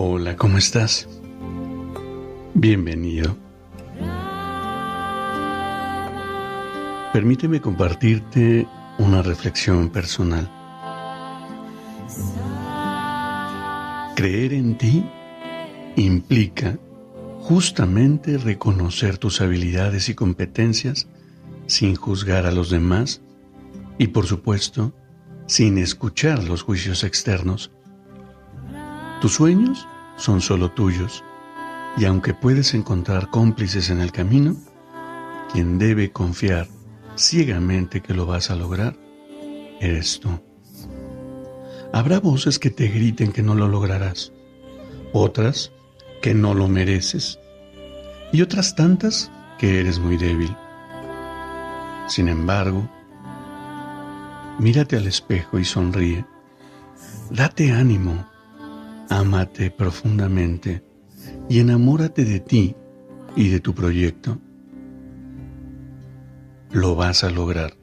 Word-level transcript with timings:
Hola, 0.00 0.36
¿cómo 0.36 0.58
estás? 0.58 1.08
Bienvenido. 2.54 3.36
Permíteme 7.12 7.60
compartirte 7.60 8.68
una 8.98 9.22
reflexión 9.22 9.90
personal. 9.90 10.48
Creer 14.14 14.52
en 14.52 14.78
ti 14.78 15.04
implica 15.96 16.78
justamente 17.40 18.38
reconocer 18.38 19.18
tus 19.18 19.40
habilidades 19.40 20.08
y 20.08 20.14
competencias 20.14 21.08
sin 21.66 21.96
juzgar 21.96 22.46
a 22.46 22.52
los 22.52 22.70
demás 22.70 23.20
y 23.98 24.06
por 24.06 24.26
supuesto 24.26 24.92
sin 25.48 25.76
escuchar 25.76 26.44
los 26.44 26.62
juicios 26.62 27.02
externos 27.02 27.72
tus 29.20 29.34
sueños 29.34 29.88
son 30.18 30.40
solo 30.42 30.70
tuyos, 30.72 31.24
y 31.96 32.04
aunque 32.04 32.34
puedes 32.34 32.74
encontrar 32.74 33.30
cómplices 33.30 33.88
en 33.88 34.00
el 34.00 34.12
camino, 34.12 34.56
quien 35.52 35.78
debe 35.78 36.12
confiar 36.12 36.68
ciegamente 37.16 38.02
que 38.02 38.14
lo 38.14 38.26
vas 38.26 38.50
a 38.50 38.56
lograr, 38.56 38.96
eres 39.80 40.20
tú. 40.20 40.28
Habrá 41.92 42.20
voces 42.20 42.58
que 42.58 42.70
te 42.70 42.88
griten 42.88 43.32
que 43.32 43.42
no 43.42 43.54
lo 43.54 43.68
lograrás, 43.68 44.32
otras 45.12 45.72
que 46.20 46.34
no 46.34 46.52
lo 46.52 46.68
mereces, 46.68 47.38
y 48.32 48.42
otras 48.42 48.74
tantas 48.74 49.30
que 49.56 49.80
eres 49.80 49.98
muy 49.98 50.16
débil. 50.16 50.54
Sin 52.08 52.28
embargo, 52.28 52.88
mírate 54.58 54.96
al 54.96 55.06
espejo 55.06 55.58
y 55.58 55.64
sonríe. 55.64 56.24
Date 57.30 57.72
ánimo 57.72 58.26
Ámate 59.10 59.70
profundamente 59.70 60.84
y 61.48 61.60
enamórate 61.60 62.24
de 62.24 62.40
ti 62.40 62.76
y 63.36 63.48
de 63.48 63.60
tu 63.60 63.74
proyecto. 63.74 64.38
Lo 66.70 66.94
vas 66.94 67.24
a 67.24 67.30
lograr. 67.30 67.74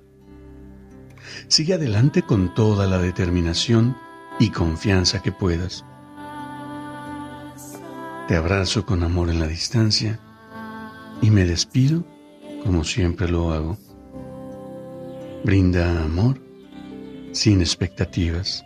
Sigue 1.48 1.73
adelante 1.73 2.22
con 2.22 2.54
toda 2.54 2.88
la 2.88 3.00
determinación 3.00 3.98
y 4.40 4.50
confianza 4.50 5.22
que 5.22 5.32
puedas. 5.32 5.84
Te 8.28 8.36
abrazo 8.36 8.86
con 8.86 9.04
amor 9.04 9.30
en 9.30 9.39
la 9.39 9.48
distancia 9.48 10.20
y 11.22 11.32
me 11.32 11.45
despido 11.45 12.04
como 12.64 12.84
siempre 12.84 13.30
lo 13.30 13.52
hago. 13.52 13.78
Brinda 15.44 16.04
amor 16.04 16.42
sin 17.32 17.62
expectativas. 17.62 18.66